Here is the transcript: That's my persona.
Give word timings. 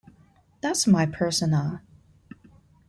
That's 0.61 0.87
my 0.87 1.05
persona. 1.05 1.83